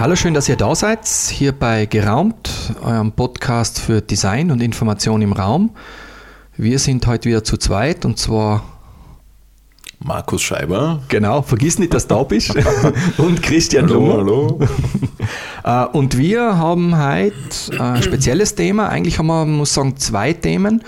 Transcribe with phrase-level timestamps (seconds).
[0.00, 2.50] Hallo, schön, dass ihr da seid, hier bei Geraumt,
[2.82, 5.72] eurem Podcast für Design und Information im Raum.
[6.56, 8.62] Wir sind heute wieder zu zweit und zwar
[9.98, 11.02] Markus Scheiber.
[11.08, 12.54] Genau, vergiss nicht, dass du da bist.
[13.18, 14.14] und Christian hallo, Lummer.
[14.14, 14.60] Hallo.
[15.62, 18.88] Äh, und wir haben heute ein spezielles Thema.
[18.88, 20.82] Eigentlich haben wir, muss sagen, zwei Themen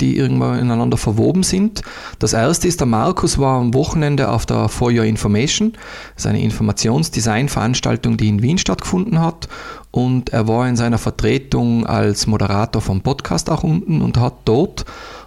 [0.00, 1.82] die irgendwo ineinander verwoben sind.
[2.18, 5.72] Das erste ist, der Markus war am Wochenende auf der For Your Information,
[6.14, 9.48] das ist eine Informationsdesign-Veranstaltung, die in Wien stattgefunden hat.
[9.90, 14.84] Und er war in seiner Vertretung als Moderator vom Podcast auch unten und hat dort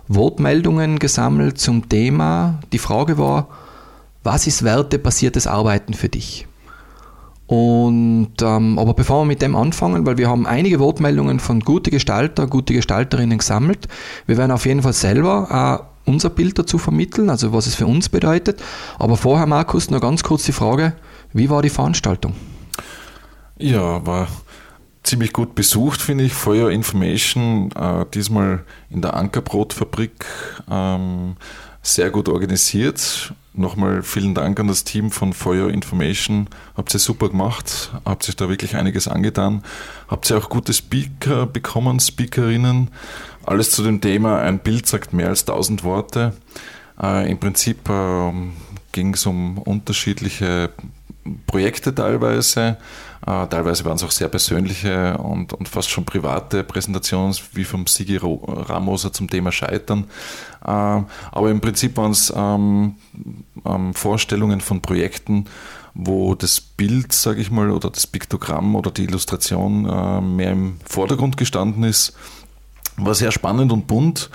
[0.07, 2.59] Wortmeldungen gesammelt zum Thema.
[2.72, 3.47] Die Frage war,
[4.23, 6.47] was ist wertebasiertes Arbeiten für dich?
[7.51, 11.91] Und, ähm, aber bevor wir mit dem anfangen, weil wir haben einige Wortmeldungen von gute
[11.91, 13.89] Gestalter, gute Gestalterinnen gesammelt,
[14.25, 17.88] wir werden auf jeden Fall selber äh, unser Bild dazu vermitteln, also was es für
[17.88, 18.63] uns bedeutet.
[18.99, 20.93] Aber vorher, Markus, nur ganz kurz die Frage,
[21.33, 22.35] wie war die Veranstaltung?
[23.58, 24.30] Ja, war
[25.03, 26.31] ziemlich gut besucht, finde ich.
[26.31, 30.25] Feuer Information, äh, diesmal in der Ankerbrotfabrik,
[30.71, 31.36] ähm,
[31.81, 33.33] sehr gut organisiert.
[33.53, 36.47] Nochmal vielen Dank an das Team von Feuer Information.
[36.77, 39.61] Habt ihr super gemacht, habt sich da wirklich einiges angetan.
[40.08, 42.91] Habt ihr auch gute Speaker bekommen, Speakerinnen.
[43.45, 46.33] Alles zu dem Thema, ein Bild sagt mehr als tausend Worte.
[47.02, 48.31] Äh, Im Prinzip äh,
[48.93, 50.69] ging es um unterschiedliche
[51.45, 52.77] Projekte teilweise.
[53.25, 57.86] Äh, teilweise waren es auch sehr persönliche und, und fast schon private Präsentationen, wie vom
[57.86, 60.05] Sigi Ramoser zum Thema Scheitern.
[60.66, 62.95] Äh, aber im Prinzip waren es ähm,
[63.66, 65.45] ähm, Vorstellungen von Projekten,
[65.94, 70.77] wo das Bild, sage ich mal, oder das Piktogramm oder die Illustration äh, mehr im
[70.86, 72.16] Vordergrund gestanden ist.
[72.97, 74.30] War sehr spannend und bunt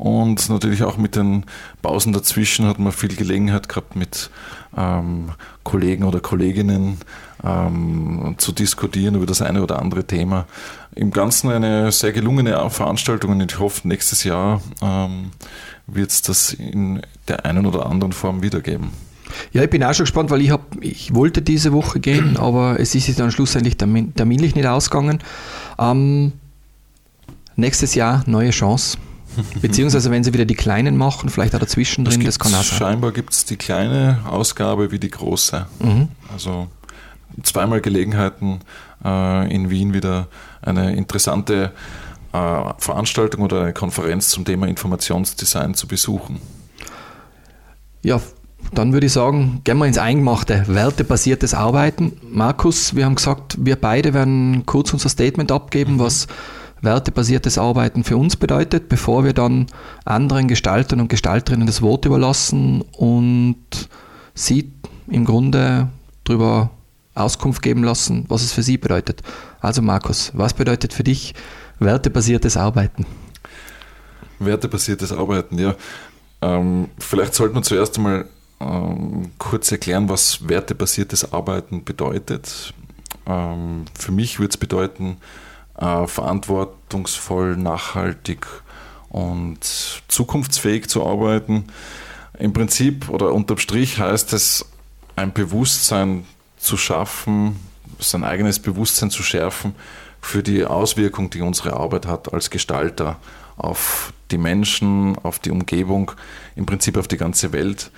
[0.00, 1.44] und natürlich auch mit den
[1.82, 4.30] Pausen dazwischen hat man viel Gelegenheit gehabt, mit
[4.74, 6.96] ähm, Kollegen oder Kolleginnen
[7.44, 10.46] ähm, zu diskutieren über das eine oder andere Thema.
[10.94, 15.32] Im Ganzen eine sehr gelungene Veranstaltung und ich hoffe, nächstes Jahr ähm,
[15.86, 18.90] wird es das in der einen oder anderen Form wiedergeben.
[19.52, 22.80] Ja, ich bin auch schon gespannt, weil ich, hab, ich wollte diese Woche gehen, aber
[22.80, 25.18] es ist dann schlussendlich terminlich nicht ausgegangen.
[25.78, 26.32] Ähm,
[27.60, 28.98] nächstes Jahr neue Chance.
[29.62, 32.78] Beziehungsweise wenn sie wieder die kleinen machen, vielleicht auch dazwischen drin, das kann auch sein.
[32.78, 35.66] Scheinbar gibt es die kleine Ausgabe wie die große.
[35.78, 36.08] Mhm.
[36.32, 36.68] Also
[37.42, 38.60] zweimal Gelegenheiten
[39.04, 40.28] äh, in Wien wieder
[40.62, 41.72] eine interessante
[42.32, 46.40] äh, Veranstaltung oder eine Konferenz zum Thema Informationsdesign zu besuchen.
[48.02, 48.20] Ja,
[48.72, 52.12] dann würde ich sagen, gehen wir ins Eingemachte, wertebasiertes Arbeiten.
[52.30, 55.98] Markus, wir haben gesagt, wir beide werden kurz unser Statement abgeben, mhm.
[55.98, 56.26] was
[56.82, 59.66] wertebasiertes Arbeiten für uns bedeutet, bevor wir dann
[60.04, 63.88] anderen Gestaltern und Gestalterinnen das Wort überlassen und
[64.34, 64.72] sie
[65.08, 65.88] im Grunde
[66.24, 66.70] darüber
[67.14, 69.22] Auskunft geben lassen, was es für sie bedeutet.
[69.60, 71.34] Also Markus, was bedeutet für dich
[71.78, 73.06] wertebasiertes Arbeiten?
[74.38, 75.74] Wertebasiertes Arbeiten, ja.
[76.42, 78.26] Ähm, vielleicht sollten wir zuerst einmal
[78.60, 82.72] ähm, kurz erklären, was wertebasiertes Arbeiten bedeutet.
[83.26, 85.18] Ähm, für mich würde es bedeuten,
[85.80, 88.46] äh, verantwortungsvoll, nachhaltig
[89.08, 89.58] und
[90.08, 91.64] zukunftsfähig zu arbeiten.
[92.38, 94.66] Im Prinzip oder unterm Strich heißt es,
[95.16, 96.24] ein Bewusstsein
[96.58, 97.56] zu schaffen,
[97.98, 99.74] sein eigenes Bewusstsein zu schärfen
[100.20, 103.16] für die Auswirkung, die unsere Arbeit hat als Gestalter
[103.56, 106.12] auf die Menschen, auf die Umgebung,
[106.56, 107.90] im Prinzip auf die ganze Welt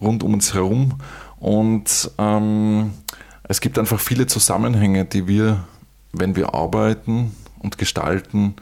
[0.00, 1.00] rund um uns herum.
[1.38, 2.92] Und ähm,
[3.42, 5.64] es gibt einfach viele Zusammenhänge, die wir
[6.12, 8.54] wenn wir arbeiten und gestalten,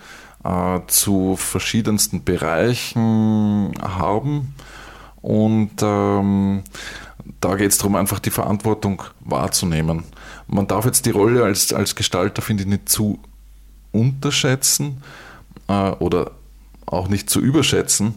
[0.45, 4.55] äh, zu verschiedensten Bereichen haben.
[5.21, 6.63] Und ähm,
[7.41, 10.05] da geht es darum, einfach die Verantwortung wahrzunehmen.
[10.47, 13.19] Man darf jetzt die Rolle als, als Gestalter, finde ich, nicht zu
[13.93, 15.03] unterschätzen
[15.69, 16.33] äh, oder
[16.87, 18.15] auch nicht zu überschätzen.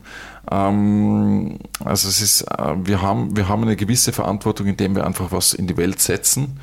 [0.50, 5.32] Ähm, also es ist, äh, wir, haben, wir haben eine gewisse Verantwortung, indem wir einfach
[5.32, 6.60] was in die Welt setzen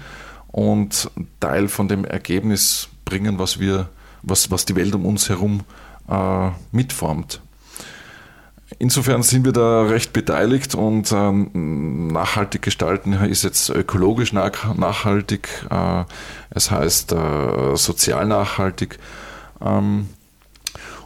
[0.48, 1.10] und
[1.40, 3.88] Teil von dem Ergebnis bringen, was wir,
[4.22, 5.62] was, was die Welt um uns herum
[6.08, 7.40] äh, mitformt.
[8.78, 16.04] Insofern sind wir da recht beteiligt und ähm, nachhaltig gestalten ist jetzt ökologisch nachhaltig, äh,
[16.50, 18.98] es heißt äh, sozial nachhaltig.
[19.64, 20.08] Ähm,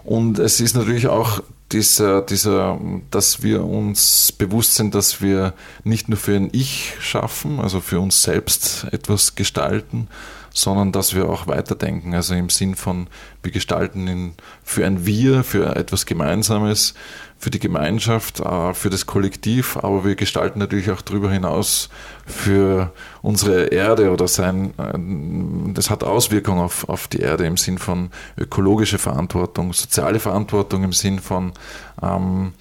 [0.04, 1.42] und es ist natürlich auch
[1.72, 2.78] dieser, dieser,
[3.10, 5.54] dass wir uns bewusst sind, dass wir
[5.84, 10.08] nicht nur für ein Ich schaffen, also für uns selbst etwas gestalten,
[10.52, 13.08] sondern dass wir auch weiterdenken, also im Sinn von,
[13.42, 16.94] wir gestalten in, für ein Wir, für etwas Gemeinsames,
[17.38, 21.88] für die Gemeinschaft, äh, für das Kollektiv, aber wir gestalten natürlich auch darüber hinaus
[22.24, 27.78] für unsere Erde oder sein, äh, das hat Auswirkungen auf, auf die Erde im Sinn
[27.78, 31.52] von ökologische Verantwortung, soziale Verantwortung im Sinn von
[32.00, 32.52] ähm,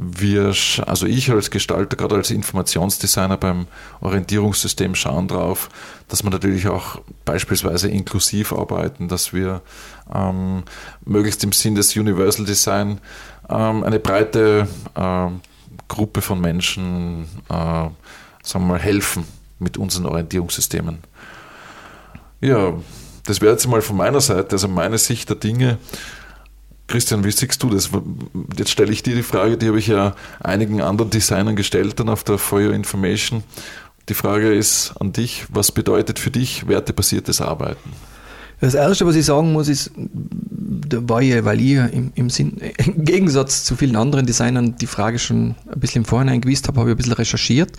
[0.00, 0.54] wir,
[0.86, 3.66] also ich als Gestalter, gerade als Informationsdesigner beim
[4.00, 5.68] Orientierungssystem schauen drauf,
[6.06, 9.60] dass wir natürlich auch beispielsweise inklusiv arbeiten, dass wir
[10.14, 10.62] ähm,
[11.04, 13.00] möglichst im Sinn des Universal Design
[13.48, 15.26] ähm, eine breite äh,
[15.88, 17.88] Gruppe von Menschen äh,
[18.48, 19.24] sagen wir mal, helfen
[19.58, 20.98] mit unseren Orientierungssystemen.
[22.40, 22.74] Ja,
[23.24, 25.78] das wäre jetzt mal von meiner Seite, also meine Sicht der Dinge.
[26.88, 27.90] Christian, wie siehst du das?
[28.56, 32.08] Jetzt stelle ich dir die Frage, die habe ich ja einigen anderen Designern gestellt dann
[32.08, 33.44] auf der Your Information.
[34.08, 37.92] Die Frage ist an dich, was bedeutet für dich wertebasiertes Arbeiten?
[38.60, 43.76] Das Erste, was ich sagen muss, ist, weil ich im, im, Sinn, im Gegensatz zu
[43.76, 46.96] vielen anderen Designern die Frage schon ein bisschen im Vorhinein gewusst habe, habe ich ein
[46.96, 47.72] bisschen recherchiert.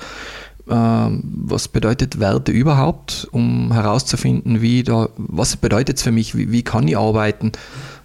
[0.69, 6.51] Ähm, was bedeutet Werte überhaupt, um herauszufinden, wie da, was bedeutet es für mich, wie,
[6.51, 7.51] wie kann ich arbeiten,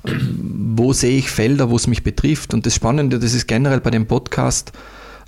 [0.04, 2.54] wo sehe ich Felder, wo es mich betrifft.
[2.54, 4.72] Und das Spannende, das ist generell bei dem Podcast,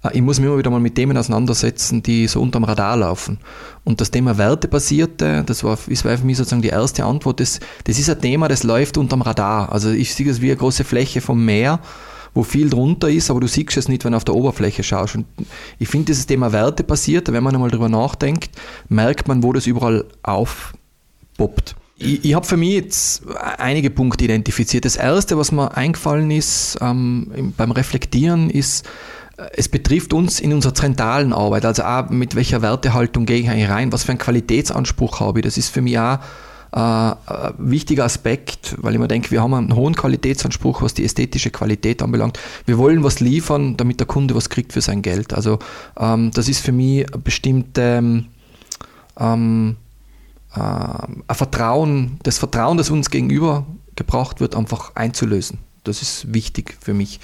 [0.02, 3.38] äh, ich muss mich immer wieder mal mit Themen auseinandersetzen, die so unterm Radar laufen.
[3.84, 7.98] Und das Thema Wertebasierte, das war, war für mich sozusagen die erste Antwort, das, das
[7.98, 9.72] ist ein Thema, das läuft unterm Radar.
[9.72, 11.80] Also ich sehe es wie eine große Fläche vom Meer,
[12.34, 15.14] wo viel drunter ist, aber du siehst es nicht, wenn du auf der Oberfläche schaust.
[15.14, 15.24] Und
[15.78, 18.50] ich finde dieses Thema wertebasiert, wenn man einmal drüber nachdenkt,
[18.90, 21.76] merkt man, wo das überall aufpoppt.
[21.98, 23.22] Ich, ich habe für mich jetzt
[23.58, 24.84] einige Punkte identifiziert.
[24.84, 28.86] Das erste, was mir eingefallen ist ähm, beim Reflektieren, ist,
[29.38, 33.48] äh, es betrifft uns in unserer zentralen Arbeit, also auch mit welcher Wertehaltung gehe ich
[33.48, 35.44] eigentlich rein, was für einen Qualitätsanspruch habe ich.
[35.44, 36.18] Das ist für mich auch
[36.72, 37.16] äh, ein
[37.56, 42.02] wichtiger Aspekt, weil ich mir denke, wir haben einen hohen Qualitätsanspruch, was die ästhetische Qualität
[42.02, 42.38] anbelangt.
[42.66, 45.32] Wir wollen was liefern, damit der Kunde was kriegt für sein Geld.
[45.32, 45.58] Also
[45.98, 48.24] ähm, das ist für mich bestimmte
[49.18, 49.85] ähm, äh,
[50.56, 55.58] ein Vertrauen, das Vertrauen, das uns gegenüber gebracht wird, einfach einzulösen.
[55.84, 57.20] Das ist wichtig für mich.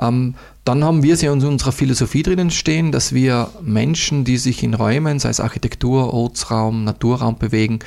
[0.00, 0.34] Ähm,
[0.64, 4.62] dann haben wir es ja in unserer Philosophie drinnen stehen, dass wir Menschen, die sich
[4.62, 7.80] in Räumen, sei es Architektur, Ortsraum, Naturraum bewegen,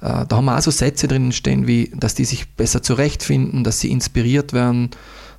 [0.00, 3.64] äh, da haben wir auch so Sätze drinnen stehen, wie, dass die sich besser zurechtfinden,
[3.64, 4.90] dass sie inspiriert werden,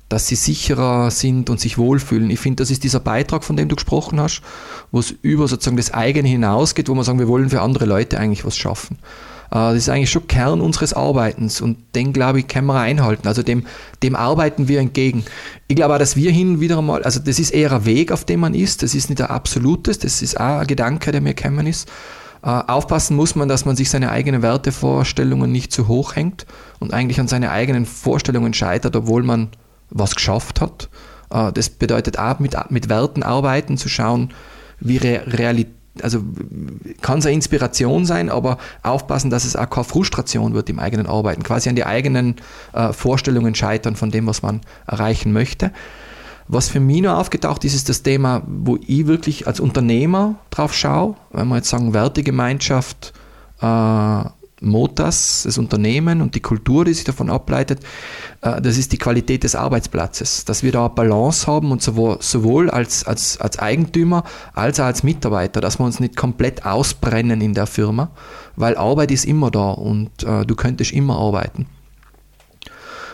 [0.08, 2.30] dass sie sicherer sind und sich wohlfühlen.
[2.30, 4.42] Ich finde, das ist dieser Beitrag, von dem du gesprochen hast,
[4.90, 8.18] wo es über sozusagen das eigene hinausgeht, wo wir sagen, wir wollen für andere Leute
[8.18, 8.98] eigentlich was schaffen.
[9.50, 13.28] Äh, das ist eigentlich schon Kern unseres Arbeitens und den, glaube ich, können wir einhalten.
[13.28, 13.66] Also dem,
[14.02, 15.24] dem arbeiten wir entgegen.
[15.66, 18.24] Ich glaube auch, dass wir hin wieder einmal, also das ist eher ein Weg, auf
[18.24, 21.34] dem man ist, das ist nicht ein absolutes, das ist auch ein Gedanke, der mir
[21.34, 21.88] gekommen ist.
[22.42, 26.46] Äh, aufpassen muss man, dass man sich seine eigenen Wertevorstellungen nicht zu hoch hängt
[26.78, 29.48] und eigentlich an seine eigenen Vorstellungen scheitert, obwohl man
[29.90, 30.88] was geschafft hat.
[31.30, 34.30] Äh, das bedeutet auch mit, mit Werten arbeiten, zu schauen,
[34.80, 36.22] wie Re Realität, also
[37.00, 41.06] kann es eine Inspiration sein, aber aufpassen, dass es auch keine Frustration wird im eigenen
[41.06, 42.36] Arbeiten, quasi an die eigenen
[42.72, 45.72] äh, Vorstellungen scheitern von dem, was man erreichen möchte.
[46.46, 50.72] Was für mich noch aufgetaucht ist, ist das Thema, wo ich wirklich als Unternehmer drauf
[50.72, 53.12] schaue, wenn wir jetzt sagen Wertegemeinschaft,
[53.60, 54.24] äh,
[54.60, 57.80] Motas, das Unternehmen und die Kultur, die sich davon ableitet,
[58.42, 60.44] äh, das ist die Qualität des Arbeitsplatzes.
[60.44, 64.24] Dass wir da eine Balance haben und sowohl als, als, als Eigentümer
[64.54, 68.10] als auch als Mitarbeiter, dass wir uns nicht komplett ausbrennen in der Firma,
[68.56, 71.66] weil Arbeit ist immer da und äh, du könntest immer arbeiten.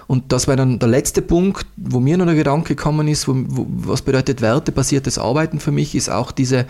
[0.07, 3.35] Und das war dann der letzte Punkt, wo mir noch der Gedanke gekommen ist, wo,
[3.35, 6.67] wo, was bedeutet wertebasiertes Arbeiten für mich, ist auch diese,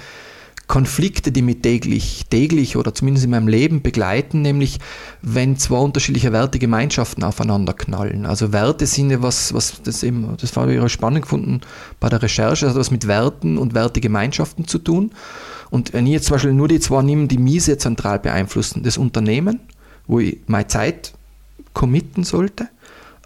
[0.67, 4.79] Konflikte, die mich täglich, täglich oder zumindest in meinem Leben begleiten, nämlich
[5.21, 8.25] wenn zwei unterschiedliche Wertegemeinschaften aufeinander knallen.
[8.25, 11.61] Also Werte sind ja was, was das eben, das war ich spannend gefunden
[12.01, 15.11] bei der Recherche, das hat was mit Werten und Wertegemeinschaften zu tun.
[15.71, 18.83] Und wenn ich jetzt zum Beispiel nur die zwei nehme, die mich sehr zentral beeinflussen,
[18.83, 19.61] das Unternehmen,
[20.07, 21.13] wo ich meine Zeit
[21.75, 22.69] committen sollte,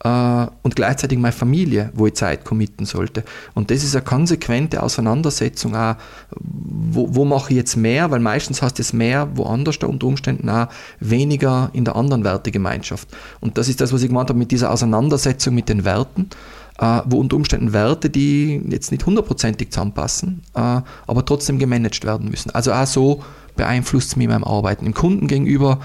[0.04, 3.24] äh, und gleichzeitig meine Familie, wo ich Zeit committen sollte.
[3.54, 5.96] Und das ist eine konsequente Auseinandersetzung auch,
[6.30, 10.48] wo, wo mache ich jetzt mehr, weil meistens hast es mehr woanders da unter Umständen
[10.48, 10.68] auch
[11.00, 13.08] weniger in der anderen Wertegemeinschaft.
[13.40, 16.30] Und das ist das, was ich gemeint habe mit dieser Auseinandersetzung mit den Werten,
[16.78, 22.30] äh, wo unter Umständen Werte, die jetzt nicht hundertprozentig zusammenpassen, äh, aber trotzdem gemanagt werden
[22.30, 22.50] müssen.
[22.50, 23.24] Also auch so
[23.58, 24.86] beeinflusst mich in meinem Arbeiten.
[24.86, 25.80] Im Kunden gegenüber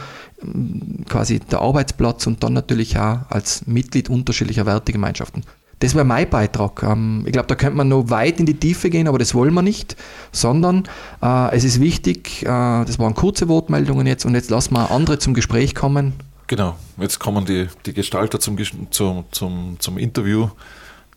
[1.10, 5.44] quasi der Arbeitsplatz und dann natürlich auch als Mitglied unterschiedlicher Wertegemeinschaften.
[5.80, 6.84] Das wäre mein Beitrag.
[6.84, 9.54] Ähm, ich glaube, da könnte man noch weit in die Tiefe gehen, aber das wollen
[9.54, 9.98] wir nicht,
[10.32, 10.88] sondern
[11.22, 15.20] äh, es ist wichtig, äh, das waren kurze Wortmeldungen jetzt und jetzt lassen wir andere
[15.20, 16.14] zum Gespräch kommen.
[16.48, 18.58] Genau, jetzt kommen die, die Gestalter zum,
[18.92, 20.50] zum, zum, zum Interview,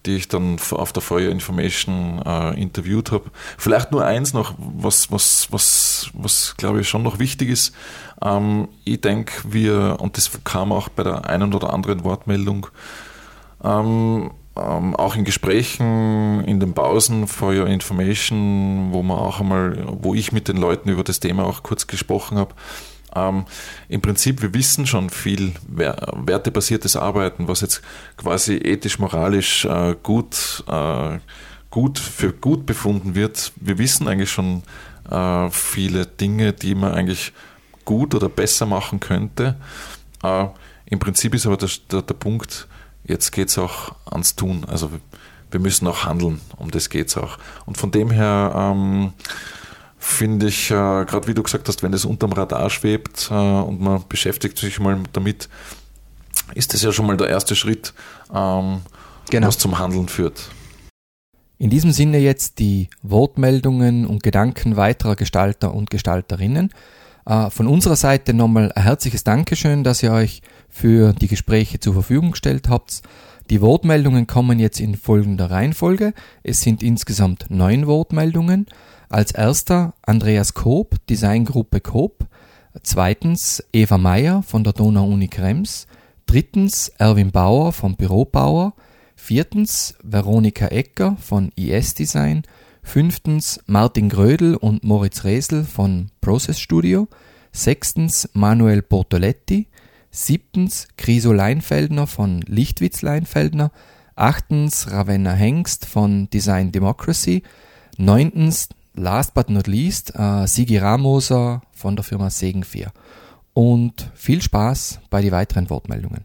[0.06, 3.30] die ich dann auf der Feuer Information äh, interviewt habe.
[3.58, 7.74] Vielleicht nur eins noch, was, was, was, was glaube ich schon noch wichtig ist.
[8.22, 12.68] Ähm, ich denke, wir, und das kam auch bei der einen oder anderen Wortmeldung,
[13.62, 20.14] ähm, ähm, auch in Gesprächen, in den Pausen for Information, wo man auch einmal, wo
[20.14, 22.54] ich mit den Leuten über das Thema auch kurz gesprochen habe.
[23.14, 23.46] Ähm,
[23.88, 27.82] Im Prinzip, wir wissen schon viel wertebasiertes Arbeiten, was jetzt
[28.16, 31.18] quasi ethisch-moralisch äh, gut, äh,
[31.70, 33.52] gut für gut befunden wird.
[33.56, 34.62] Wir wissen eigentlich schon
[35.10, 37.32] äh, viele Dinge, die man eigentlich
[37.84, 39.56] gut oder besser machen könnte.
[40.22, 40.46] Äh,
[40.86, 42.68] Im Prinzip ist aber der, der, der Punkt,
[43.04, 44.64] jetzt geht es auch ans Tun.
[44.66, 44.90] Also
[45.50, 47.38] wir müssen auch handeln, um das geht es auch.
[47.64, 49.12] Und von dem her ähm,
[50.06, 53.80] finde ich, äh, gerade wie du gesagt hast, wenn das unterm Radar schwebt äh, und
[53.80, 55.48] man beschäftigt sich mal damit,
[56.54, 57.92] ist das ja schon mal der erste Schritt,
[58.32, 58.82] ähm,
[59.30, 59.48] genau.
[59.48, 60.48] was zum Handeln führt.
[61.58, 66.70] In diesem Sinne jetzt die Wortmeldungen und Gedanken weiterer Gestalter und Gestalterinnen.
[67.24, 71.94] Äh, von unserer Seite nochmal ein herzliches Dankeschön, dass ihr euch für die Gespräche zur
[71.94, 73.02] Verfügung gestellt habt.
[73.50, 76.14] Die Wortmeldungen kommen jetzt in folgender Reihenfolge.
[76.42, 78.66] Es sind insgesamt neun Wortmeldungen.
[79.08, 82.26] Als erster Andreas Koop, Designgruppe Koop.
[82.82, 85.86] Zweitens Eva Meyer von der Donau-Uni Krems.
[86.26, 88.74] Drittens Erwin Bauer vom Büro Bauer.
[89.14, 92.42] Viertens Veronika Ecker von IS Design.
[92.82, 97.06] Fünftens Martin Grödel und Moritz Resel von Process Studio.
[97.52, 99.68] Sechstens Manuel Portoletti.
[100.10, 103.70] Siebtens Criso Leinfeldner von Lichtwitz Leinfeldner.
[104.16, 107.44] Achtens Ravenna Hengst von Design Democracy.
[107.98, 112.92] Neuntens, last but not least, äh, Sigi Ramoser von der Firma Segen 4.
[113.52, 116.24] Und viel Spaß bei den weiteren Wortmeldungen.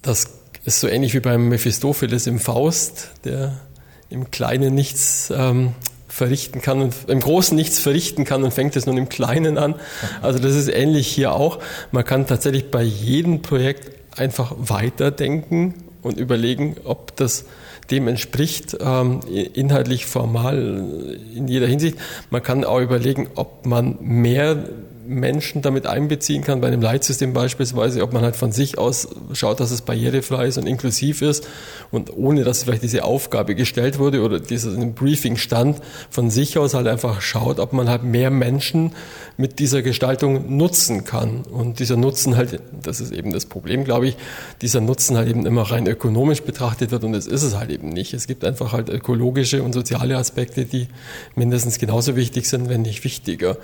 [0.00, 0.26] Das
[0.64, 3.60] ist so ähnlich wie beim Mephistopheles im Faust, der
[4.08, 5.74] im Kleinen nichts ähm,
[6.08, 9.76] verrichten kann und im Großen nichts verrichten kann und fängt es nun im Kleinen an.
[10.20, 11.58] Also das ist ähnlich hier auch.
[11.90, 17.46] Man kann tatsächlich bei jedem Projekt einfach weiterdenken und überlegen, ob das
[17.90, 19.20] dem entspricht, ähm,
[19.54, 21.98] inhaltlich, formal, in jeder Hinsicht.
[22.30, 24.68] Man kann auch überlegen, ob man mehr
[25.06, 29.60] Menschen damit einbeziehen kann, bei einem Leitsystem beispielsweise, ob man halt von sich aus schaut,
[29.60, 31.46] dass es barrierefrei ist und inklusiv ist
[31.90, 35.80] und ohne, dass vielleicht diese Aufgabe gestellt wurde oder dieses in Briefing stand,
[36.10, 38.92] von sich aus halt einfach schaut, ob man halt mehr Menschen
[39.36, 41.42] mit dieser Gestaltung nutzen kann.
[41.50, 44.16] Und dieser Nutzen halt, das ist eben das Problem, glaube ich,
[44.60, 47.88] dieser Nutzen halt eben immer rein ökonomisch betrachtet wird und das ist es halt eben
[47.88, 48.14] nicht.
[48.14, 50.88] Es gibt einfach halt ökologische und soziale Aspekte, die
[51.34, 53.56] mindestens genauso wichtig sind, wenn nicht wichtiger.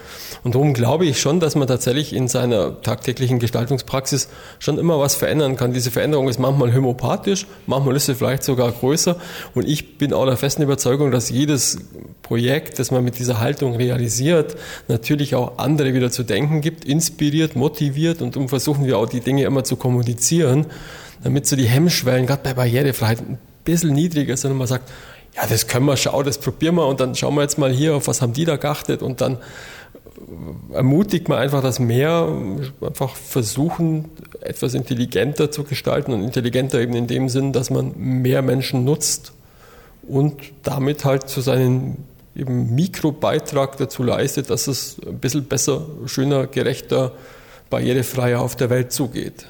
[0.42, 5.14] Und darum glaube ich schon, dass man tatsächlich in seiner tagtäglichen Gestaltungspraxis schon immer was
[5.14, 5.72] verändern kann.
[5.72, 9.16] Diese Veränderung ist manchmal homopathisch, manchmal ist sie vielleicht sogar größer.
[9.54, 11.78] Und ich bin auch der festen Überzeugung, dass jedes
[12.22, 14.56] Projekt, das man mit dieser Haltung realisiert,
[14.88, 19.20] natürlich auch andere wieder zu denken gibt, inspiriert, motiviert und darum versuchen wir auch die
[19.20, 20.66] Dinge immer zu kommunizieren,
[21.22, 24.90] damit so die Hemmschwellen, gerade bei Barrierefreiheit, ein bisschen niedriger sind und man sagt,
[25.34, 27.94] ja, das können wir schauen, das probieren wir und dann schauen wir jetzt mal hier,
[27.94, 29.38] auf was haben die da geachtet und dann
[30.72, 32.28] ermutigt man einfach, dass mehr
[32.80, 34.06] einfach versuchen,
[34.40, 39.32] etwas intelligenter zu gestalten und intelligenter eben in dem Sinn, dass man mehr Menschen nutzt
[40.02, 41.96] und damit halt zu seinem
[42.34, 47.12] eben Mikrobeitrag dazu leistet, dass es ein bisschen besser, schöner, gerechter,
[47.68, 49.46] barrierefreier auf der Welt zugeht.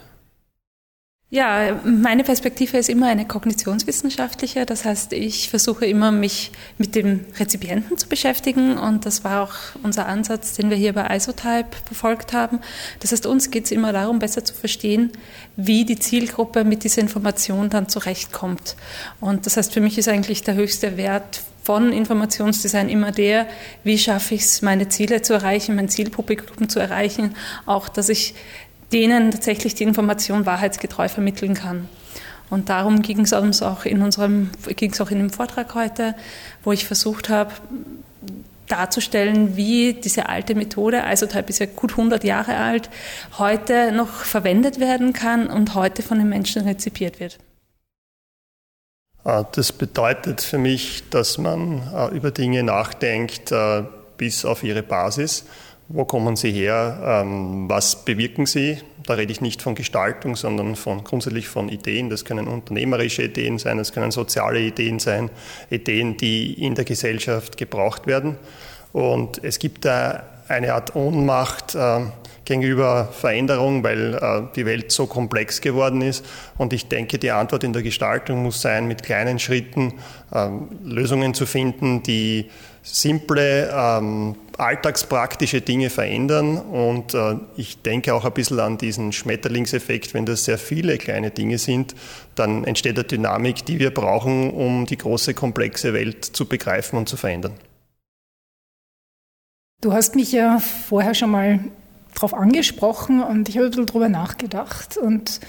[1.31, 4.65] Ja, meine Perspektive ist immer eine kognitionswissenschaftliche.
[4.65, 8.79] Das heißt, ich versuche immer, mich mit dem Rezipienten zu beschäftigen.
[8.79, 12.61] Und das war auch unser Ansatz, den wir hier bei Isotype verfolgt haben.
[13.01, 15.13] Das heißt, uns geht es immer darum, besser zu verstehen,
[15.55, 18.75] wie die Zielgruppe mit dieser Information dann zurechtkommt.
[19.21, 23.47] Und das heißt, für mich ist eigentlich der höchste Wert von Informationsdesign immer der,
[23.85, 27.35] wie schaffe ich es, meine Ziele zu erreichen, mein Zielpublikum zu erreichen,
[27.67, 28.35] auch dass ich
[28.93, 31.89] denen tatsächlich die Information wahrheitsgetreu vermitteln kann.
[32.51, 36.15] Und darum ging es uns auch in unserem, ging es auch in dem Vortrag heute,
[36.65, 37.53] wo ich versucht habe,
[38.69, 42.91] darzustellen, wie diese alte Methode, Isotype ist ja gut 100 Jahre alt,
[43.39, 47.39] heute noch verwendet werden kann und heute von den Menschen rezipiert wird.
[49.25, 53.85] Ah, das bedeutet für mich, dass man äh, über Dinge nachdenkt äh,
[54.17, 55.45] bis auf ihre Basis.
[55.89, 57.23] Wo kommen sie her?
[57.23, 58.79] Ähm, was bewirken sie?
[59.09, 62.11] da rede ich nicht von Gestaltung, sondern von grundsätzlich von Ideen.
[62.11, 65.31] Das können unternehmerische Ideen sein, das können soziale Ideen sein,
[65.71, 68.37] Ideen, die in der Gesellschaft gebraucht werden.
[68.93, 72.01] Und es gibt da eine Art Ohnmacht äh,
[72.49, 76.25] gegenüber Veränderung, weil äh, die Welt so komplex geworden ist.
[76.57, 79.95] Und ich denke, die Antwort in der Gestaltung muss sein, mit kleinen Schritten
[80.33, 80.49] äh,
[80.83, 82.51] Lösungen zu finden, die
[82.83, 86.57] simple, ähm, alltagspraktische Dinge verändern.
[86.57, 91.31] Und äh, ich denke auch ein bisschen an diesen Schmetterlingseffekt, wenn das sehr viele kleine
[91.31, 91.95] Dinge sind,
[92.35, 97.09] dann entsteht eine Dynamik, die wir brauchen, um die große, komplexe Welt zu begreifen und
[97.09, 97.53] zu verändern.
[99.81, 101.61] Du hast mich ja vorher schon mal
[102.19, 104.97] darauf angesprochen und ich habe ein bisschen drüber nachgedacht.
[104.97, 105.41] Und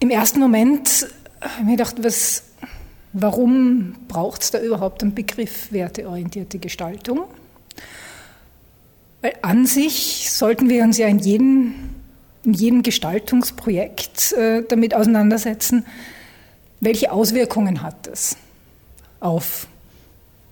[0.00, 1.08] im ersten Moment
[1.40, 2.42] habe ich mir gedacht, was,
[3.12, 7.24] warum braucht es da überhaupt einen Begriff werteorientierte Gestaltung?
[9.22, 11.74] Weil an sich sollten wir uns ja in jedem,
[12.44, 15.86] in jedem Gestaltungsprojekt äh, damit auseinandersetzen,
[16.80, 18.36] welche Auswirkungen hat das
[19.20, 19.66] auf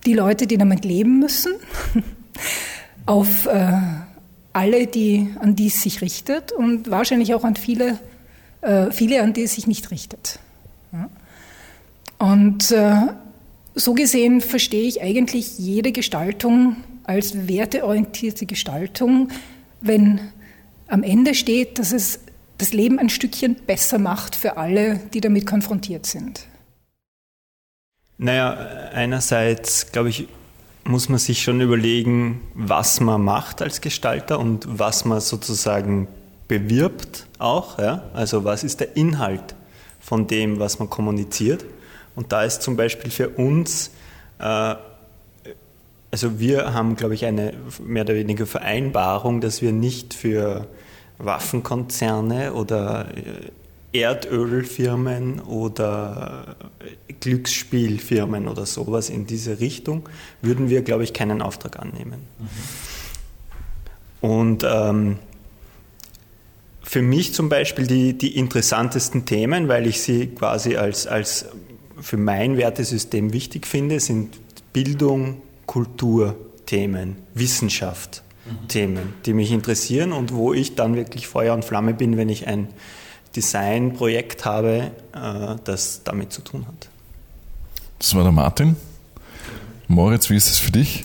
[0.07, 1.53] die Leute, die damit leben müssen,
[3.07, 3.73] auf äh,
[4.55, 7.99] alle, die, an die es sich richtet und wahrscheinlich auch an viele,
[8.63, 10.39] äh, viele an die es sich nicht richtet.
[10.93, 11.11] Ja.
[12.19, 12.95] Und äh,
[13.75, 19.29] so gesehen verstehe ich eigentlich jede Gestaltung als werteorientierte Gestaltung,
[19.81, 20.21] wenn
[20.87, 22.21] am Ende steht, dass es
[22.59, 26.47] das Leben ein Stückchen besser macht für alle, die damit konfrontiert sind.
[28.17, 28.55] Naja,
[28.93, 30.29] einerseits, glaube ich,
[30.85, 36.09] muss man sich schon überlegen, was man macht als Gestalter und was man sozusagen
[36.47, 37.79] bewirbt auch.
[37.79, 38.05] Ja?
[38.13, 39.55] Also was ist der Inhalt
[40.05, 41.65] von dem, was man kommuniziert.
[42.15, 43.91] Und da ist zum Beispiel für uns,
[44.39, 44.75] äh,
[46.11, 50.69] also wir haben, glaube ich, eine mehr oder weniger Vereinbarung, dass wir nicht für
[51.19, 53.51] Waffenkonzerne oder äh,
[53.95, 56.57] Erdölfirmen oder
[57.21, 60.09] Glücksspielfirmen oder sowas in diese Richtung,
[60.43, 62.27] würden wir, glaube ich, keinen Auftrag annehmen.
[62.39, 64.29] Mhm.
[64.29, 65.19] Und ähm,
[66.83, 71.47] für mich zum Beispiel die, die interessantesten Themen, weil ich sie quasi als, als
[72.01, 74.39] für mein Wertesystem wichtig finde, sind
[74.73, 78.69] Bildung, Kultur, Themen, Wissenschaft, mhm.
[78.69, 82.49] Themen, die mich interessieren und wo ich dann wirklich Feuer und Flamme bin, wenn ich
[82.49, 82.69] ein
[83.37, 86.89] Designprojekt habe, äh, das damit zu tun hat.
[87.99, 88.77] Das war der Martin.
[89.89, 91.05] Moritz, wie ist es für dich?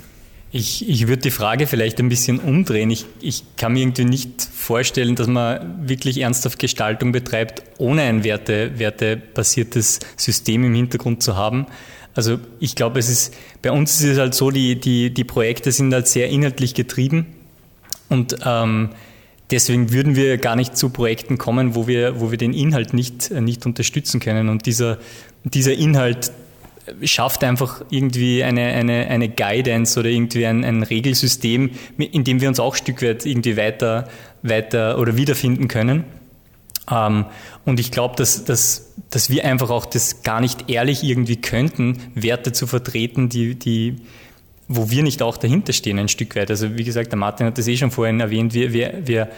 [0.51, 2.89] Ich, ich würde die Frage vielleicht ein bisschen umdrehen.
[2.89, 8.23] Ich, ich kann mir irgendwie nicht vorstellen, dass man wirklich ernsthaft Gestaltung betreibt, ohne ein
[8.23, 11.67] Werte, wertebasiertes System im Hintergrund zu haben.
[12.15, 15.71] Also ich glaube, es ist, bei uns ist es halt so, die, die, die Projekte
[15.71, 17.27] sind halt sehr inhaltlich getrieben
[18.09, 18.89] und ähm,
[19.51, 23.31] deswegen würden wir gar nicht zu Projekten kommen, wo wir, wo wir den Inhalt nicht,
[23.31, 24.49] nicht unterstützen können.
[24.49, 24.97] Und dieser,
[25.43, 26.31] dieser Inhalt
[27.03, 32.47] schafft einfach irgendwie eine, eine, eine Guidance oder irgendwie ein, ein Regelsystem, in dem wir
[32.47, 34.07] uns auch ein Stück weit irgendwie weiter,
[34.41, 36.03] weiter oder wiederfinden können.
[36.89, 37.25] Ähm,
[37.65, 41.99] und ich glaube, dass, dass, dass wir einfach auch das gar nicht ehrlich irgendwie könnten,
[42.15, 43.97] Werte zu vertreten, die, die,
[44.69, 46.49] wo wir nicht auch dahinter stehen ein Stück weit.
[46.49, 49.29] Also wie gesagt, der Martin hat das eh schon vorhin erwähnt, wir, wir, wir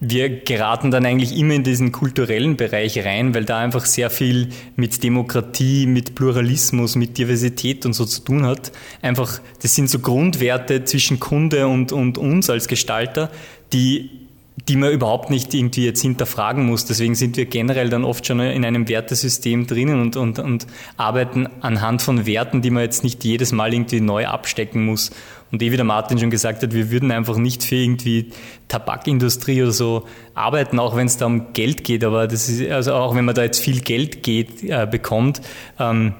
[0.00, 4.50] wir geraten dann eigentlich immer in diesen kulturellen Bereich rein, weil da einfach sehr viel
[4.76, 8.70] mit Demokratie, mit Pluralismus, mit Diversität und so zu tun hat.
[9.02, 13.30] Einfach, das sind so Grundwerte zwischen Kunde und, und uns als Gestalter,
[13.72, 14.27] die
[14.68, 16.84] die man überhaupt nicht irgendwie jetzt hinterfragen muss.
[16.84, 20.66] Deswegen sind wir generell dann oft schon in einem Wertesystem drinnen und, und, und
[20.98, 25.10] arbeiten anhand von Werten, die man jetzt nicht jedes Mal irgendwie neu abstecken muss.
[25.50, 28.30] Und eh wie der Martin schon gesagt hat, wir würden einfach nicht für irgendwie
[28.68, 30.04] Tabakindustrie oder so
[30.34, 32.04] arbeiten, auch wenn es da um Geld geht.
[32.04, 35.40] Aber das ist, also auch wenn man da jetzt viel Geld geht, äh, bekommt,
[35.78, 36.12] ähm,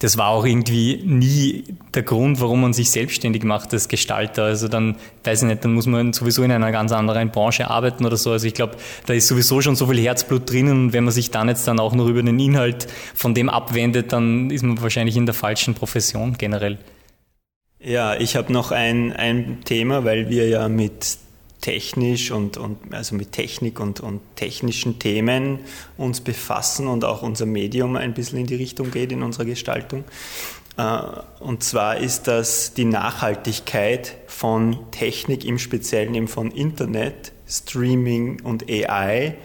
[0.00, 4.44] das war auch irgendwie nie der Grund, warum man sich selbstständig macht als Gestalter.
[4.44, 8.06] Also dann, weiß ich nicht, dann muss man sowieso in einer ganz anderen Branche arbeiten
[8.06, 8.32] oder so.
[8.32, 11.30] Also ich glaube, da ist sowieso schon so viel Herzblut drinnen und wenn man sich
[11.30, 15.18] dann jetzt dann auch noch über den Inhalt von dem abwendet, dann ist man wahrscheinlich
[15.18, 16.78] in der falschen Profession generell.
[17.78, 21.18] Ja, ich habe noch ein, ein Thema, weil wir ja mit
[21.60, 25.60] technisch und, und also mit Technik und, und technischen Themen
[25.96, 30.04] uns befassen und auch unser Medium ein bisschen in die Richtung geht in unserer Gestaltung.
[30.76, 31.00] Äh,
[31.40, 38.70] und zwar ist das die Nachhaltigkeit von Technik, im Speziellen eben von Internet, Streaming und
[38.70, 39.36] AI,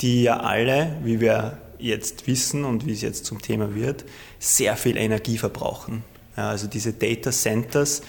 [0.00, 4.04] die ja alle, wie wir jetzt wissen und wie es jetzt zum Thema wird,
[4.38, 6.02] sehr viel Energie verbrauchen.
[6.36, 8.02] Also diese Data Centers,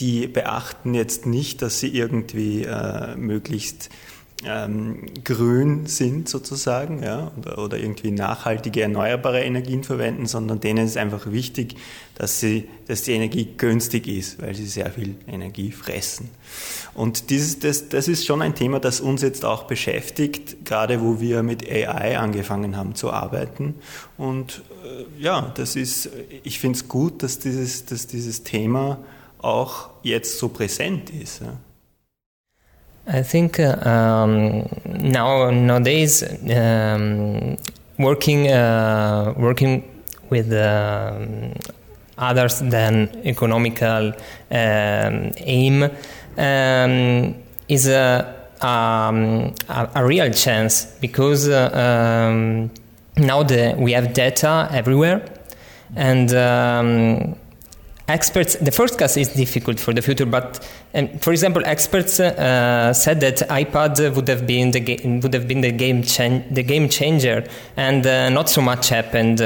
[0.00, 3.90] die beachten jetzt nicht, dass sie irgendwie äh, möglichst
[4.44, 10.96] ähm, grün sind sozusagen ja, oder, oder, irgendwie nachhaltige erneuerbare Energien verwenden, sondern denen ist
[10.96, 11.76] einfach wichtig,
[12.14, 16.30] dass, sie, dass die Energie günstig ist, weil sie sehr viel Energie fressen.
[16.94, 21.20] Und dieses, das, das ist schon ein Thema, das uns jetzt auch beschäftigt, gerade wo
[21.20, 23.74] wir mit AI angefangen haben zu arbeiten.
[24.16, 26.08] Und äh, ja, das ist,
[26.44, 28.98] ich finde es gut, dass dieses, dass dieses Thema
[29.42, 31.42] auch jetzt so präsent ist.
[33.06, 37.56] I think uh, um, now nowadays um,
[37.98, 39.82] working uh, working
[40.30, 41.52] with um,
[42.18, 44.12] others than economical
[44.50, 45.90] um, aim
[46.36, 47.34] um,
[47.68, 52.68] is a, a, a real chance because uh,
[53.16, 55.22] now the, we have data everywhere
[55.96, 56.32] and
[58.10, 60.46] experts the forecast is difficult for the future but
[60.94, 65.46] um, for example experts uh, said that ipad would have been the ga- would have
[65.48, 67.44] been the game chan- the game changer
[67.76, 69.40] and uh, not so much happened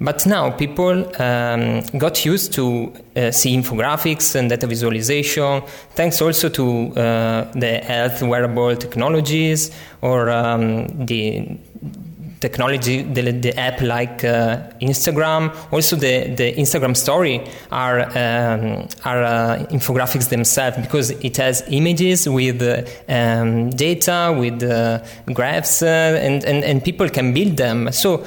[0.00, 5.62] but now people um, got used to uh, see infographics and data visualization
[5.94, 6.64] thanks also to
[6.96, 9.70] uh, the health wearable technologies
[10.02, 11.58] or um, the
[12.40, 19.22] technology, the, the app like uh, Instagram, also the, the Instagram story are, um, are
[19.24, 25.86] uh, infographics themselves because it has images with uh, um, data, with uh, graphs, uh,
[25.86, 27.90] and, and, and people can build them.
[27.92, 28.24] So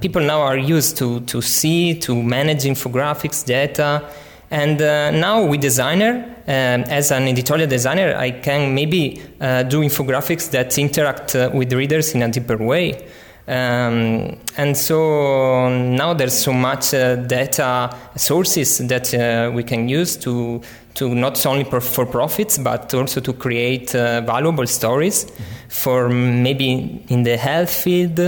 [0.00, 4.02] people now are used to, to see, to manage infographics, data.
[4.50, 9.80] And uh, now with designer, um, as an editorial designer, I can maybe uh, do
[9.80, 13.06] infographics that interact uh, with readers in a deeper way.
[13.46, 20.16] Um, and so now there's so much uh, data sources that uh, we can use
[20.18, 20.60] to
[20.94, 25.42] to not only for profits but also to create uh, valuable stories mm-hmm.
[25.68, 28.18] for maybe in the health field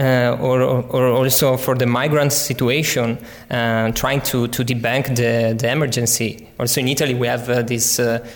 [0.00, 3.18] uh, or, or also for the migrant situation,
[3.50, 6.48] uh, trying to, to debunk the, the emergency.
[6.58, 8.26] Also in Italy, we have uh, this uh,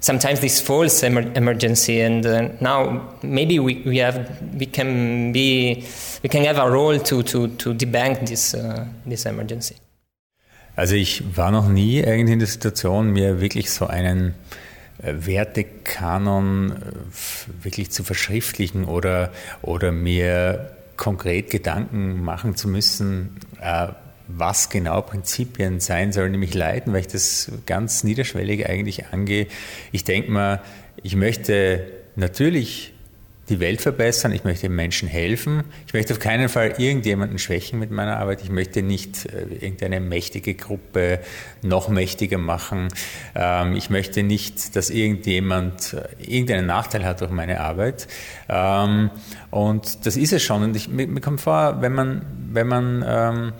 [0.00, 5.84] sometimes this false emer- emergency, and uh, now maybe we, we have we can be
[6.22, 9.76] we can have a role to to, to debunk this uh, this emergency.
[10.76, 14.34] Also ich war noch nie eigentlich in der Situation, mir wirklich so einen
[15.00, 16.74] Wertekanon
[17.62, 19.30] wirklich zu verschriftlichen oder,
[19.62, 23.88] oder mir konkret Gedanken machen zu müssen, äh,
[24.26, 29.48] was genau Prinzipien sein sollen, mich leiten, weil ich das ganz niederschwellig eigentlich angehe.
[29.92, 30.62] Ich denke mal,
[31.02, 32.93] ich möchte natürlich
[33.48, 37.90] die Welt verbessern, ich möchte Menschen helfen, ich möchte auf keinen Fall irgendjemanden schwächen mit
[37.90, 41.20] meiner Arbeit, ich möchte nicht äh, irgendeine mächtige Gruppe
[41.62, 42.88] noch mächtiger machen,
[43.34, 48.08] ähm, ich möchte nicht, dass irgendjemand äh, irgendeinen Nachteil hat durch meine Arbeit.
[48.48, 49.10] Ähm,
[49.50, 50.62] und das ist es schon.
[50.62, 53.52] Und ich, mir, kommt vor, wenn man, wenn man ähm,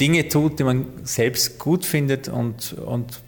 [0.00, 3.20] Dinge tut, die man selbst gut findet und, und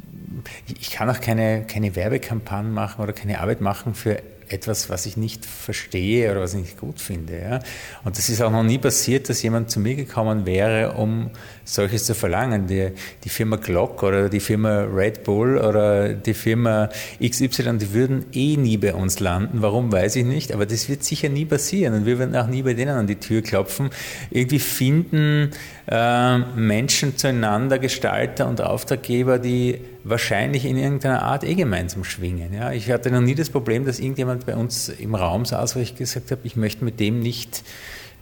[0.81, 5.17] ich kann auch keine, keine Werbekampagnen machen oder keine Arbeit machen für etwas, was ich
[5.17, 7.39] nicht verstehe oder was ich nicht gut finde.
[7.39, 7.61] Ja?
[8.05, 11.31] Und das ist auch noch nie passiert, dass jemand zu mir gekommen wäre, um
[11.67, 12.67] solches zu verlangen.
[12.67, 12.93] Die,
[13.25, 16.89] die Firma Glock oder die Firma Red Bull oder die Firma
[17.23, 19.61] XY, die würden eh nie bei uns landen.
[19.61, 20.53] Warum, weiß ich nicht.
[20.53, 21.93] Aber das wird sicher nie passieren.
[21.95, 23.91] Und wir werden auch nie bei denen an die Tür klopfen.
[24.31, 25.51] Irgendwie finden
[25.89, 32.55] äh, Menschen zueinander, Gestalter und Auftraggeber, die wahrscheinlich in irgendeiner Art eh gemeinsam schwingen.
[32.55, 35.81] Ja, ich hatte noch nie das Problem, dass irgendjemand bei uns im Raum saß, wo
[35.81, 37.65] ich gesagt habe, ich möchte mit dem nicht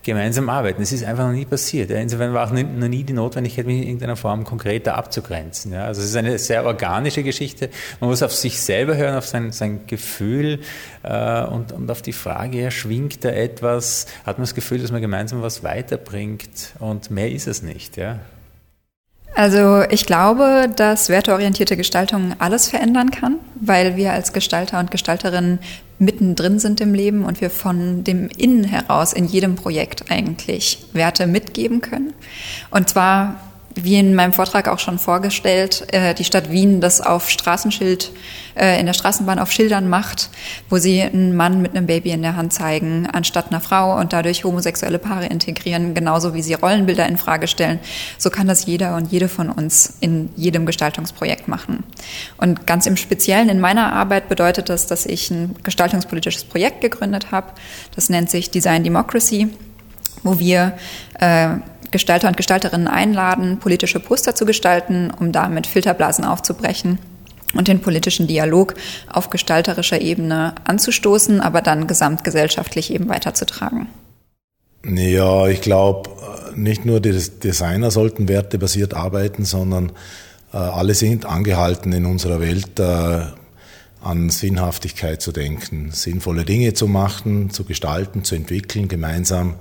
[0.04, 0.82] gemeinsam arbeiten.
[0.82, 1.90] Es ist einfach noch nie passiert.
[1.90, 5.74] Insofern war auch noch nie die Notwendigkeit, mich in irgendeiner Form konkreter abzugrenzen.
[5.74, 7.70] Also es ist eine sehr organische Geschichte.
[8.00, 10.60] Man muss auf sich selber hören, auf sein, sein Gefühl
[11.02, 15.00] äh, und, und auf die Frage, schwingt da etwas, hat man das Gefühl, dass man
[15.00, 17.96] gemeinsam was weiterbringt und mehr ist es nicht.
[17.96, 18.20] Ja.
[19.34, 25.58] Also ich glaube, dass werteorientierte Gestaltung alles verändern kann, weil wir als Gestalter und Gestalterinnen
[25.98, 31.26] mittendrin sind im Leben und wir von dem Innen heraus in jedem Projekt eigentlich Werte
[31.26, 32.12] mitgeben können.
[32.70, 33.40] Und zwar
[33.74, 38.12] wie in meinem Vortrag auch schon vorgestellt, äh, die Stadt Wien das auf Straßenschild,
[38.54, 40.30] äh, in der Straßenbahn auf Schildern macht,
[40.70, 44.12] wo sie einen Mann mit einem Baby in der Hand zeigen, anstatt einer Frau und
[44.12, 47.80] dadurch homosexuelle Paare integrieren, genauso wie sie Rollenbilder in Frage stellen.
[48.16, 51.82] So kann das jeder und jede von uns in jedem Gestaltungsprojekt machen.
[52.36, 57.32] Und ganz im Speziellen in meiner Arbeit bedeutet das, dass ich ein gestaltungspolitisches Projekt gegründet
[57.32, 57.48] habe.
[57.94, 59.50] Das nennt sich Design Democracy
[60.24, 60.76] wo wir
[61.20, 61.48] äh,
[61.94, 66.98] Gestalter und Gestalterinnen einladen, politische Poster zu gestalten, um damit Filterblasen aufzubrechen
[67.54, 68.74] und den politischen Dialog
[69.08, 73.86] auf gestalterischer Ebene anzustoßen, aber dann gesamtgesellschaftlich eben weiterzutragen.
[74.84, 76.10] Ja, ich glaube,
[76.56, 79.92] nicht nur die Designer sollten wertebasiert arbeiten, sondern
[80.52, 83.20] äh, alle sind angehalten in unserer Welt äh,
[84.02, 89.54] an Sinnhaftigkeit zu denken, sinnvolle Dinge zu machen, zu gestalten, zu entwickeln, gemeinsam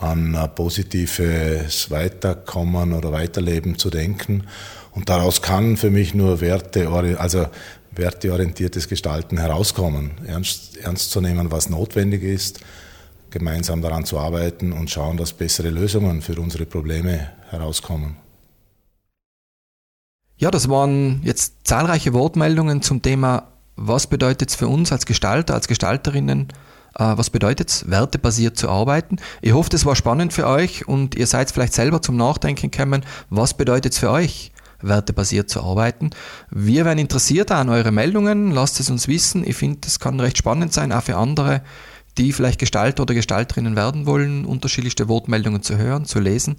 [0.00, 4.44] an positives Weiterkommen oder Weiterleben zu denken.
[4.92, 7.46] Und daraus kann für mich nur Werte, also
[7.92, 12.60] werteorientiertes Gestalten herauskommen, ernst, ernst zu nehmen, was notwendig ist,
[13.30, 18.16] gemeinsam daran zu arbeiten und schauen, dass bessere Lösungen für unsere Probleme herauskommen.
[20.38, 25.54] Ja, das waren jetzt zahlreiche Wortmeldungen zum Thema, was bedeutet es für uns als Gestalter,
[25.54, 29.16] als Gestalterinnen, äh, was bedeutet es, wertebasiert zu arbeiten.
[29.40, 33.04] Ich hoffe, das war spannend für euch und ihr seid vielleicht selber zum Nachdenken gekommen,
[33.28, 36.10] was bedeutet es für euch, wertebasiert zu arbeiten.
[36.50, 39.46] Wir wären interessiert an eure Meldungen, lasst es uns wissen.
[39.46, 41.62] Ich finde, das kann recht spannend sein, auch für andere,
[42.18, 46.56] die vielleicht Gestalter oder Gestalterinnen werden wollen, unterschiedlichste Wortmeldungen zu hören, zu lesen.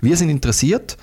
[0.00, 0.96] Wir sind interessiert.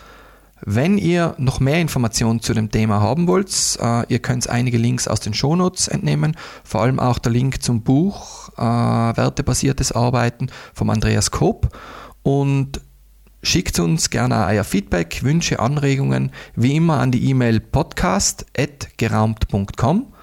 [0.65, 5.09] Wenn ihr noch mehr Informationen zu dem Thema haben wollt, äh, ihr könnt einige Links
[5.09, 10.89] aus den Shownotes entnehmen, vor allem auch der Link zum Buch äh, Wertebasiertes Arbeiten vom
[10.89, 11.77] Andreas Kopp.
[12.23, 12.79] Und
[13.45, 20.13] Schickt uns gerne euer Feedback, Wünsche, Anregungen, wie immer an die E-Mail podcast.geraumt.com